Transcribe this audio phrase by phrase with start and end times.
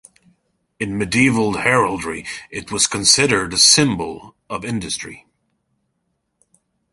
[0.79, 5.27] In medieval heraldry it was considered a symbol of industry.